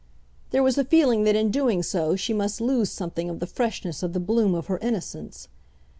[0.49, 4.01] There was a feeling that in doing so she must lose something of the freshness
[4.01, 5.47] of the bloom of her innocence.